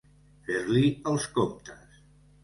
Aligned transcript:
Fer-li 0.45 0.81
els 1.11 1.27
comptes. 1.35 2.01